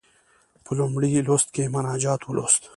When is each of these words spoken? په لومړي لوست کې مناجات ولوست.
په 0.63 0.71
لومړي 0.79 1.09
لوست 1.27 1.49
کې 1.55 1.71
مناجات 1.75 2.21
ولوست. 2.23 2.61